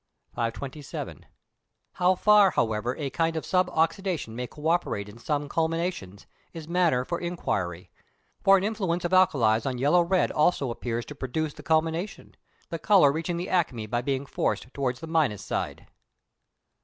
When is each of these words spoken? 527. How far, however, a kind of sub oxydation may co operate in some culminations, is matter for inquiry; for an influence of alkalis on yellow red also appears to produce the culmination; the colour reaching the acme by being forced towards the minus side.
527. 0.33 1.27
How 1.93 2.15
far, 2.15 2.49
however, 2.49 2.95
a 2.97 3.11
kind 3.11 3.35
of 3.35 3.45
sub 3.45 3.69
oxydation 3.69 4.29
may 4.29 4.47
co 4.47 4.67
operate 4.67 5.07
in 5.07 5.19
some 5.19 5.47
culminations, 5.47 6.25
is 6.53 6.67
matter 6.67 7.05
for 7.05 7.19
inquiry; 7.19 7.91
for 8.43 8.57
an 8.57 8.63
influence 8.63 9.05
of 9.05 9.13
alkalis 9.13 9.67
on 9.67 9.77
yellow 9.77 10.01
red 10.01 10.31
also 10.31 10.71
appears 10.71 11.05
to 11.05 11.13
produce 11.13 11.53
the 11.53 11.61
culmination; 11.61 12.33
the 12.69 12.79
colour 12.79 13.11
reaching 13.11 13.37
the 13.37 13.47
acme 13.47 13.85
by 13.85 14.01
being 14.01 14.25
forced 14.25 14.73
towards 14.73 15.01
the 15.01 15.05
minus 15.05 15.45
side. 15.45 15.85